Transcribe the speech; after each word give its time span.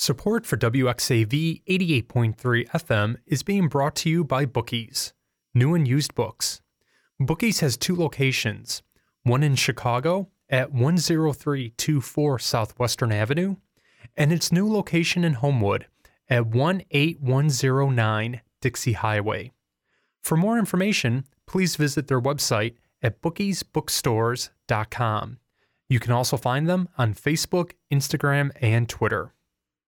Support 0.00 0.46
for 0.46 0.56
WXAV 0.56 1.62
88.3 1.68 2.34
FM 2.70 3.16
is 3.26 3.42
being 3.42 3.68
brought 3.68 3.94
to 3.96 4.08
you 4.08 4.24
by 4.24 4.46
Bookies, 4.46 5.12
new 5.54 5.74
and 5.74 5.86
used 5.86 6.14
books. 6.14 6.62
Bookies 7.20 7.60
has 7.60 7.76
two 7.76 7.94
locations 7.94 8.80
one 9.24 9.42
in 9.42 9.56
Chicago 9.56 10.30
at 10.48 10.72
10324 10.72 12.38
Southwestern 12.38 13.12
Avenue, 13.12 13.56
and 14.16 14.32
its 14.32 14.50
new 14.50 14.66
location 14.66 15.22
in 15.22 15.34
Homewood 15.34 15.86
at 16.30 16.50
18109 16.50 18.40
Dixie 18.62 18.94
Highway. 18.94 19.52
For 20.22 20.38
more 20.38 20.58
information, 20.58 21.26
please 21.46 21.76
visit 21.76 22.08
their 22.08 22.22
website 22.22 22.76
at 23.02 23.20
bookiesbookstores.com. 23.20 25.38
You 25.90 26.00
can 26.00 26.12
also 26.12 26.38
find 26.38 26.66
them 26.66 26.88
on 26.96 27.12
Facebook, 27.12 27.72
Instagram, 27.92 28.50
and 28.62 28.88
Twitter. 28.88 29.34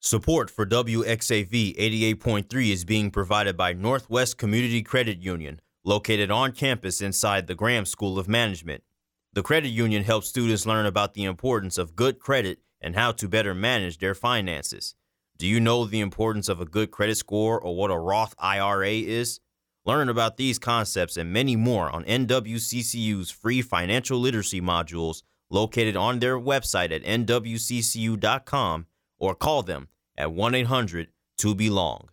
Support 0.00 0.48
for 0.48 0.64
WXAV 0.64 1.76
88.3 1.76 2.70
is 2.70 2.84
being 2.84 3.10
provided 3.10 3.56
by 3.56 3.72
Northwest 3.72 4.38
Community 4.38 4.80
Credit 4.80 5.20
Union, 5.20 5.60
located 5.84 6.30
on 6.30 6.52
campus 6.52 7.00
inside 7.00 7.48
the 7.48 7.56
Graham 7.56 7.84
School 7.84 8.16
of 8.16 8.28
Management. 8.28 8.84
The 9.32 9.42
credit 9.42 9.70
union 9.70 10.04
helps 10.04 10.28
students 10.28 10.66
learn 10.66 10.86
about 10.86 11.14
the 11.14 11.24
importance 11.24 11.78
of 11.78 11.96
good 11.96 12.20
credit 12.20 12.60
and 12.80 12.94
how 12.94 13.10
to 13.10 13.28
better 13.28 13.54
manage 13.54 13.98
their 13.98 14.14
finances. 14.14 14.94
Do 15.36 15.48
you 15.48 15.58
know 15.58 15.84
the 15.84 15.98
importance 15.98 16.48
of 16.48 16.60
a 16.60 16.64
good 16.64 16.92
credit 16.92 17.16
score 17.16 17.60
or 17.60 17.74
what 17.74 17.90
a 17.90 17.98
Roth 17.98 18.36
IRA 18.38 18.92
is? 18.92 19.40
Learn 19.84 20.08
about 20.08 20.36
these 20.36 20.60
concepts 20.60 21.16
and 21.16 21.32
many 21.32 21.56
more 21.56 21.90
on 21.90 22.04
NWCCU's 22.04 23.32
free 23.32 23.62
financial 23.62 24.20
literacy 24.20 24.60
modules 24.60 25.22
located 25.50 25.96
on 25.96 26.20
their 26.20 26.38
website 26.38 26.92
at 26.92 27.02
nwccu.com 27.02 28.86
or 29.18 29.34
call 29.34 29.62
them 29.62 29.88
at 30.16 30.32
1 30.32 30.54
800 30.54 31.08
2 31.38 31.54
Belong. 31.54 32.08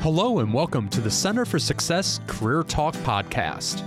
Hello, 0.00 0.38
and 0.38 0.52
welcome 0.52 0.88
to 0.90 1.00
the 1.00 1.10
Center 1.10 1.44
for 1.44 1.58
Success 1.58 2.20
Career 2.26 2.62
Talk 2.62 2.94
podcast, 2.96 3.82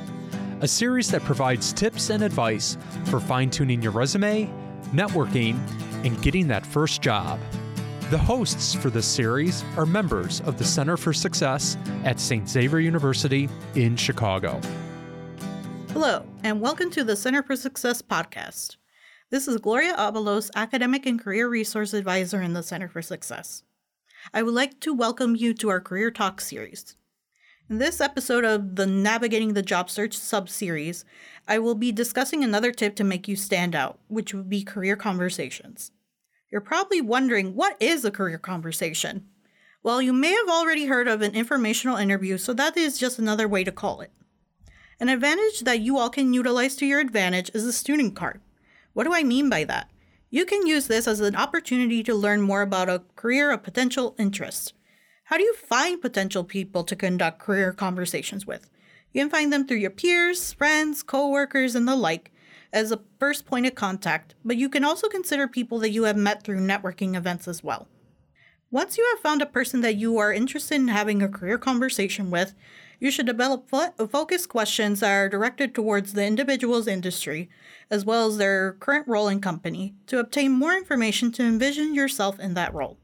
a 0.62 0.68
series 0.68 1.12
that 1.12 1.24
provides 1.24 1.72
tips 1.74 2.10
and 2.10 2.24
advice 2.24 2.78
for 3.06 3.20
fine 3.20 3.50
tuning 3.50 3.82
your 3.82 3.92
resume, 3.92 4.52
networking, 4.94 5.60
and 6.04 6.20
getting 6.22 6.48
that 6.48 6.66
first 6.66 7.02
job. 7.02 7.40
The 8.10 8.18
hosts 8.18 8.74
for 8.74 8.90
this 8.90 9.06
series 9.06 9.64
are 9.76 9.86
members 9.86 10.42
of 10.42 10.58
the 10.58 10.64
Center 10.64 10.98
for 10.98 11.14
Success 11.14 11.78
at 12.04 12.20
St. 12.20 12.48
Xavier 12.48 12.80
University 12.80 13.50
in 13.76 13.96
Chicago. 13.96 14.60
Hello, 15.92 16.26
and 16.44 16.62
welcome 16.62 16.90
to 16.92 17.04
the 17.04 17.16
Center 17.16 17.44
for 17.44 17.56
Success 17.56 18.02
podcast. 18.02 18.78
This 19.30 19.50
is 19.50 19.58
Gloria 19.58 19.94
Avalos, 19.94 20.50
Academic 20.56 21.06
and 21.06 21.22
Career 21.22 21.50
Resource 21.50 21.94
Advisor 21.94 22.42
in 22.42 22.54
the 22.54 22.64
Center 22.64 22.88
for 22.88 23.02
Success. 23.02 23.64
I 24.34 24.42
would 24.42 24.54
like 24.54 24.80
to 24.80 24.94
welcome 24.94 25.36
you 25.36 25.54
to 25.56 25.68
our 25.68 25.82
Career 25.82 26.12
Talk 26.12 26.40
series. 26.40 26.96
In 27.70 27.78
this 27.78 28.00
episode 28.00 28.46
of 28.46 28.78
the 28.78 28.86
Navigating 28.86 29.54
the 29.54 29.62
Job 29.62 29.90
Search 29.90 30.18
sub 30.18 30.48
series, 30.48 31.04
I 31.46 31.60
will 31.60 31.76
be 31.76 31.92
discussing 31.92 32.42
another 32.42 32.72
tip 32.72 32.96
to 32.96 33.04
make 33.04 33.28
you 33.28 33.36
stand 33.36 33.76
out, 33.76 34.00
which 34.08 34.34
would 34.34 34.50
be 34.50 34.64
career 34.64 34.96
conversations. 34.96 35.92
You're 36.50 36.62
probably 36.62 37.02
wondering 37.02 37.54
what 37.54 37.76
is 37.82 38.06
a 38.06 38.12
career 38.12 38.38
conversation? 38.38 39.26
Well, 39.84 40.02
you 40.02 40.14
may 40.14 40.32
have 40.32 40.48
already 40.48 40.86
heard 40.86 41.10
of 41.10 41.22
an 41.22 41.36
informational 41.36 41.98
interview, 41.98 42.38
so 42.38 42.54
that 42.54 42.78
is 42.78 42.98
just 42.98 43.20
another 43.20 43.50
way 43.50 43.66
to 43.66 43.74
call 43.74 44.00
it. 44.00 44.14
An 45.02 45.10
advantage 45.10 45.66
that 45.66 45.82
you 45.82 45.98
all 45.98 46.10
can 46.10 46.34
utilize 46.34 46.78
to 46.78 46.86
your 46.86 47.02
advantage 47.02 47.52
is 47.54 47.66
the 47.66 47.74
student 47.74 48.16
card. 48.16 48.40
What 48.98 49.04
do 49.04 49.14
I 49.14 49.22
mean 49.22 49.48
by 49.48 49.64
that? 49.66 49.92
You 50.32 50.44
can 50.44 50.66
use 50.66 50.88
this 50.88 51.08
as 51.08 51.20
an 51.20 51.36
opportunity 51.36 52.02
to 52.02 52.16
learn 52.16 52.42
more 52.42 52.64
about 52.64 52.90
a 52.90 53.04
career 53.16 53.52
of 53.52 53.62
potential 53.62 54.16
interest. 54.18 54.74
How 55.26 55.38
do 55.38 55.44
you 55.44 55.54
find 55.54 56.02
potential 56.02 56.44
people 56.44 56.84
to 56.84 56.96
conduct 56.96 57.38
career 57.38 57.74
conversations 57.74 58.48
with? 58.48 58.72
You 59.14 59.22
can 59.22 59.30
find 59.30 59.54
them 59.54 59.68
through 59.68 59.78
your 59.78 59.92
peers, 59.92 60.52
friends, 60.52 61.04
coworkers, 61.04 61.76
and 61.76 61.88
the 61.88 61.96
like 61.96 62.32
as 62.74 62.92
a 62.92 63.02
first 63.20 63.46
point 63.46 63.68
of 63.68 63.76
contact, 63.76 64.34
but 64.44 64.58
you 64.58 64.68
can 64.68 64.84
also 64.84 65.08
consider 65.10 65.48
people 65.48 65.78
that 65.78 65.92
you 65.92 66.06
have 66.06 66.18
met 66.18 66.42
through 66.42 66.66
networking 66.66 67.16
events 67.16 67.48
as 67.48 67.64
well. 67.64 67.88
Once 68.72 68.98
you 68.98 69.08
have 69.14 69.22
found 69.22 69.44
a 69.44 69.46
person 69.46 69.82
that 69.82 69.98
you 69.98 70.18
are 70.18 70.34
interested 70.34 70.74
in 70.74 70.88
having 70.88 71.22
a 71.22 71.30
career 71.30 71.60
conversation 71.60 72.32
with, 72.32 72.56
you 73.00 73.12
should 73.12 73.26
develop 73.26 73.70
fo- 73.70 73.92
focused 74.08 74.50
questions 74.50 75.00
that 75.00 75.12
are 75.12 75.30
directed 75.30 75.74
towards 75.74 76.14
the 76.14 76.26
individual's 76.26 76.88
industry, 76.88 77.50
as 77.90 78.04
well 78.04 78.28
as 78.28 78.38
their 78.38 78.74
current 78.74 79.08
role 79.08 79.28
in 79.28 79.42
company, 79.42 79.96
to 80.08 80.20
obtain 80.20 80.52
more 80.52 80.74
information 80.74 81.32
to 81.32 81.44
envision 81.44 81.94
yourself 81.94 82.40
in 82.40 82.54
that 82.56 82.74
role. 82.74 82.98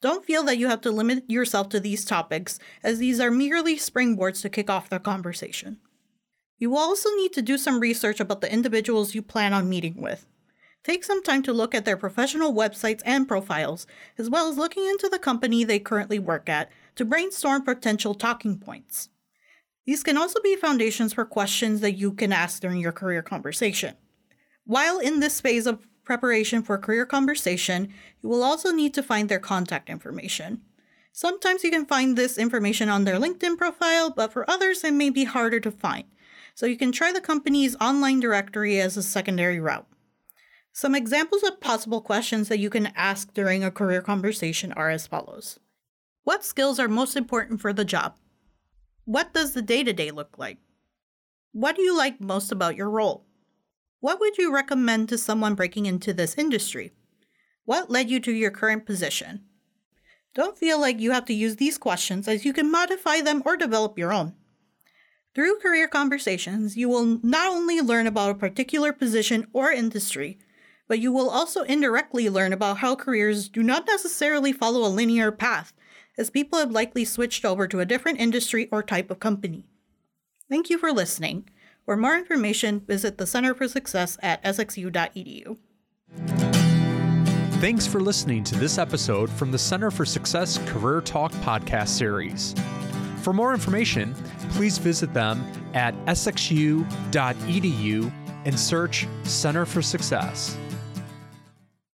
Don't 0.00 0.24
feel 0.24 0.42
that 0.44 0.58
you 0.58 0.68
have 0.68 0.80
to 0.82 0.90
limit 0.90 1.24
yourself 1.28 1.68
to 1.70 1.80
these 1.80 2.04
topics, 2.04 2.58
as 2.82 2.98
these 2.98 3.18
are 3.20 3.30
merely 3.30 3.76
springboards 3.76 4.42
to 4.42 4.50
kick 4.50 4.68
off 4.68 4.90
the 4.90 4.98
conversation. 4.98 5.78
You 6.58 6.70
will 6.70 6.78
also 6.78 7.10
need 7.16 7.32
to 7.34 7.42
do 7.42 7.58
some 7.58 7.80
research 7.80 8.20
about 8.20 8.40
the 8.40 8.52
individuals 8.52 9.14
you 9.14 9.22
plan 9.22 9.52
on 9.52 9.68
meeting 9.68 10.00
with. 10.00 10.26
Take 10.84 11.02
some 11.02 11.22
time 11.22 11.42
to 11.42 11.52
look 11.52 11.74
at 11.74 11.84
their 11.84 11.96
professional 11.96 12.54
websites 12.54 13.02
and 13.04 13.26
profiles, 13.26 13.86
as 14.16 14.30
well 14.30 14.48
as 14.48 14.56
looking 14.56 14.86
into 14.86 15.08
the 15.08 15.18
company 15.18 15.64
they 15.64 15.80
currently 15.80 16.18
work 16.18 16.48
at 16.48 16.70
to 16.94 17.04
brainstorm 17.04 17.64
potential 17.64 18.14
talking 18.14 18.58
points. 18.58 19.08
These 19.86 20.02
can 20.02 20.18
also 20.18 20.40
be 20.42 20.56
foundations 20.56 21.12
for 21.12 21.24
questions 21.24 21.80
that 21.80 21.96
you 21.96 22.12
can 22.12 22.32
ask 22.32 22.60
during 22.60 22.80
your 22.80 22.92
career 22.92 23.22
conversation. 23.22 23.94
While 24.64 24.98
in 24.98 25.20
this 25.20 25.40
phase 25.40 25.66
of 25.66 25.86
preparation 26.02 26.62
for 26.62 26.76
career 26.76 27.06
conversation, 27.06 27.92
you 28.20 28.28
will 28.28 28.42
also 28.42 28.72
need 28.72 28.94
to 28.94 29.02
find 29.02 29.28
their 29.28 29.38
contact 29.38 29.88
information. 29.88 30.62
Sometimes 31.12 31.62
you 31.64 31.70
can 31.70 31.86
find 31.86 32.16
this 32.16 32.36
information 32.36 32.88
on 32.88 33.04
their 33.04 33.18
LinkedIn 33.18 33.56
profile, 33.56 34.10
but 34.10 34.32
for 34.32 34.48
others, 34.50 34.82
it 34.84 34.92
may 34.92 35.08
be 35.08 35.24
harder 35.24 35.60
to 35.60 35.70
find. 35.70 36.04
So 36.54 36.66
you 36.66 36.76
can 36.76 36.90
try 36.90 37.12
the 37.12 37.20
company's 37.20 37.76
online 37.76 38.18
directory 38.20 38.80
as 38.80 38.96
a 38.96 39.02
secondary 39.02 39.60
route. 39.60 39.86
Some 40.72 40.94
examples 40.94 41.42
of 41.42 41.60
possible 41.60 42.00
questions 42.00 42.48
that 42.48 42.58
you 42.58 42.70
can 42.70 42.88
ask 42.96 43.32
during 43.32 43.64
a 43.64 43.70
career 43.70 44.02
conversation 44.02 44.72
are 44.72 44.90
as 44.90 45.06
follows 45.06 45.58
What 46.24 46.44
skills 46.44 46.78
are 46.78 46.88
most 46.88 47.16
important 47.16 47.60
for 47.60 47.72
the 47.72 47.84
job? 47.84 48.16
What 49.06 49.32
does 49.32 49.52
the 49.52 49.62
day 49.62 49.84
to 49.84 49.92
day 49.92 50.10
look 50.10 50.36
like? 50.36 50.58
What 51.52 51.76
do 51.76 51.82
you 51.82 51.96
like 51.96 52.20
most 52.20 52.50
about 52.50 52.74
your 52.74 52.90
role? 52.90 53.24
What 54.00 54.18
would 54.18 54.36
you 54.36 54.52
recommend 54.52 55.08
to 55.08 55.16
someone 55.16 55.54
breaking 55.54 55.86
into 55.86 56.12
this 56.12 56.36
industry? 56.36 56.90
What 57.64 57.88
led 57.88 58.10
you 58.10 58.18
to 58.18 58.32
your 58.32 58.50
current 58.50 58.84
position? 58.84 59.44
Don't 60.34 60.58
feel 60.58 60.80
like 60.80 60.98
you 60.98 61.12
have 61.12 61.24
to 61.26 61.34
use 61.34 61.54
these 61.54 61.78
questions 61.78 62.26
as 62.26 62.44
you 62.44 62.52
can 62.52 62.68
modify 62.68 63.20
them 63.20 63.44
or 63.46 63.56
develop 63.56 63.96
your 63.96 64.12
own. 64.12 64.34
Through 65.36 65.60
career 65.60 65.86
conversations, 65.86 66.76
you 66.76 66.88
will 66.88 67.20
not 67.22 67.52
only 67.52 67.80
learn 67.80 68.08
about 68.08 68.32
a 68.32 68.34
particular 68.34 68.92
position 68.92 69.46
or 69.52 69.70
industry, 69.70 70.36
but 70.88 70.98
you 70.98 71.12
will 71.12 71.30
also 71.30 71.62
indirectly 71.62 72.28
learn 72.28 72.52
about 72.52 72.78
how 72.78 72.96
careers 72.96 73.48
do 73.48 73.62
not 73.62 73.86
necessarily 73.86 74.50
follow 74.52 74.84
a 74.84 74.90
linear 74.90 75.30
path 75.30 75.72
as 76.18 76.30
people 76.30 76.58
have 76.58 76.70
likely 76.70 77.04
switched 77.04 77.44
over 77.44 77.66
to 77.68 77.80
a 77.80 77.86
different 77.86 78.20
industry 78.20 78.68
or 78.72 78.82
type 78.82 79.10
of 79.10 79.20
company. 79.20 79.64
Thank 80.48 80.70
you 80.70 80.78
for 80.78 80.92
listening. 80.92 81.48
For 81.84 81.96
more 81.96 82.16
information, 82.16 82.80
visit 82.80 83.18
the 83.18 83.26
Center 83.26 83.54
for 83.54 83.68
Success 83.68 84.18
at 84.22 84.42
sxu.edu. 84.42 85.56
Thanks 87.60 87.86
for 87.86 88.00
listening 88.00 88.44
to 88.44 88.54
this 88.56 88.76
episode 88.76 89.30
from 89.30 89.50
the 89.50 89.58
Center 89.58 89.90
for 89.90 90.04
Success 90.04 90.58
Career 90.66 91.00
Talk 91.00 91.32
podcast 91.32 91.88
series. 91.88 92.54
For 93.22 93.32
more 93.32 93.54
information, 93.54 94.14
please 94.50 94.78
visit 94.78 95.14
them 95.14 95.44
at 95.74 95.94
sxu.edu 96.06 96.82
and 98.44 98.60
search 98.60 99.06
Center 99.24 99.64
for 99.66 99.82
Success. 99.82 100.56